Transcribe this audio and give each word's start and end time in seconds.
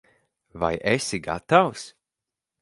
Vai 0.61 0.77
esi 0.93 1.19
gatavs? 1.27 1.83